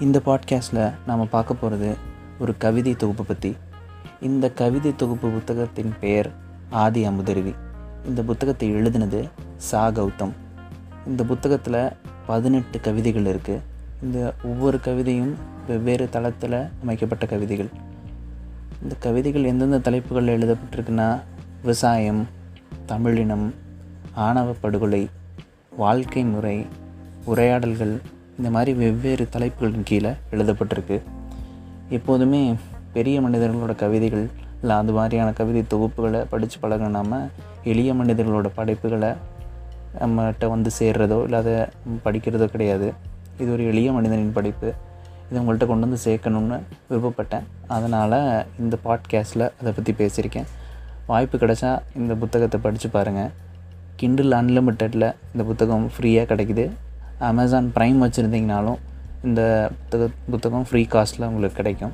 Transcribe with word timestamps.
இந்த 0.00 0.20
பாட்காஸ்ட்டில் 0.26 0.92
நாம் 1.06 1.28
பார்க்க 1.28 1.54
போகிறது 1.54 1.96
ஒரு 2.38 2.56
கவிதை 2.56 2.96
தொகுப்பு 2.96 3.24
பற்றி 3.24 3.56
இந்த 4.20 4.50
கவிதை 4.50 4.96
தொகுப்பு 4.96 5.28
புத்தகத்தின் 5.28 5.94
பெயர் 6.00 6.32
ஆதி 6.70 7.08
அமுதருவி. 7.08 7.54
இந்த 8.04 8.22
புத்தகத்தை 8.22 8.74
எழுதினது 8.74 9.30
சா 9.56 9.88
கௌதம். 9.88 10.32
இந்த 11.06 11.24
புத்தகத்தில் 11.24 11.92
பதினெட்டு 12.26 12.80
கவிதைகள் 12.80 13.22
இருக்குது 13.22 13.70
இந்த 14.02 14.34
ஒவ்வொரு 14.44 14.78
கவிதையும் 14.84 15.32
வெவ்வேறு 15.68 16.08
தளத்தில் 16.08 16.56
அமைக்கப்பட்ட 16.82 17.26
கவிதைகள். 17.26 17.68
இந்த 18.82 18.94
கவிதைகள் 18.98 19.44
எந்தெந்த 19.44 19.78
தலைப்புகளில் 19.78 20.32
எழுதப்பட்டிருக்குன்னா 20.36 21.20
விவசாயம் 21.60 22.26
தமிழினம் 22.86 23.54
ஆணவ 24.12 24.54
படுகொலை 24.60 25.08
வாழ்க்கை 25.76 26.24
முறை 26.24 26.66
உரையாடல்கள் 27.24 28.00
இந்த 28.38 28.50
மாதிரி 28.50 28.78
வெவ்வேறு 28.78 29.28
தலைப்புகளின் 29.28 29.82
கீழே 29.84 30.12
எழுதப்பட்டிருக்கு. 30.30 31.00
எப்போதுமே 31.88 32.54
பெரிய 32.92 33.20
மனிதர்களோட 33.20 33.74
கவிதைகள் 33.74 34.26
இல்லை 34.60 34.76
அது 34.76 34.92
மாதிரியான 34.92 35.32
கவிதை 35.32 35.62
தொகுப்புகளை 35.70 36.26
படித்து 36.28 36.56
பழகினாம 36.62 37.28
எளிய 37.64 37.94
மனிதர்களோட 37.94 38.50
படைப்புகளை 38.54 39.12
நம்மகிட்ட 40.00 40.48
வந்து 40.48 40.70
சேர்றதோ 40.78 41.22
இல்லை 41.22 41.38
அதை 41.38 41.54
படிக்கிறதோ 42.04 42.44
கிடையாது. 42.44 43.10
இது 43.42 43.52
ஒரு 43.56 43.64
எளிய 43.70 43.92
மனிதனின் 43.92 44.34
படிப்பு. 44.38 44.68
இதை 45.28 45.38
உங்கள்கிட்ட 45.42 45.66
கொண்டு 45.70 45.84
வந்து 45.84 46.00
சேர்க்கணும்னு 46.06 46.58
விருப்பப்பட்டேன். 46.90 47.46
அதனால் 47.76 48.18
இந்த 48.62 48.76
பாட்காஸ்ட்டில் 48.86 49.44
அதை 49.60 49.70
பற்றி 49.76 49.92
பேசியிருக்கேன். 50.00 50.48
வாய்ப்பு 51.06 51.36
கிடைச்சா 51.38 51.70
இந்த 52.00 52.14
புத்தகத்தை 52.22 52.58
படித்து 52.66 52.88
பாருங்கள் 52.96 53.30
கிண்டில் 54.00 54.36
அன்லிமிட்டெடில் 54.38 55.08
இந்த 55.32 55.44
புத்தகம் 55.50 55.86
ஃப்ரீயாக 55.94 56.26
கிடைக்குது. 56.32 56.64
அமேசான் 57.30 57.68
ப்ரைம் 57.76 57.98
வச்சுருந்தீங்கனாலும் 58.04 58.78
இந்த 59.28 59.42
புத்தக 59.80 60.08
புத்தகம் 60.30 60.66
ஃப்ரீ 60.68 60.82
காஸ்ட்டில் 60.94 61.26
உங்களுக்கு 61.30 61.58
கிடைக்கும். 61.60 61.92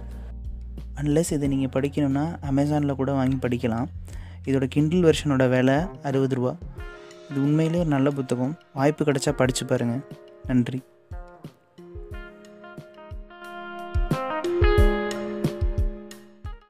அன்லெஸ் 1.01 1.33
இதை 1.37 1.49
நீங்கள் 1.55 1.75
படிக்கணும்னா 1.77 2.27
அமேசானில் 2.51 2.99
கூட 3.01 3.11
வாங்கி 3.13 3.39
படிக்கலாம். 3.47 3.89
இதோட 4.49 4.67
கிண்டில் 4.77 5.05
வெர்ஷனோட 5.09 5.45
விலை 5.55 5.79
அறுபது 6.03 6.37
ரூபா. 6.39 6.53
இது 7.31 7.39
உண்மையிலே 7.47 7.79
ஒரு 7.85 7.91
நல்ல 7.97 8.11
புத்தகம். 8.21 8.55
வாய்ப்பு 8.75 9.03
கிடைச்சா 9.05 9.33
படித்து 9.41 9.65
பாருங்கள் 9.73 10.03
நன்றி. 10.47 10.81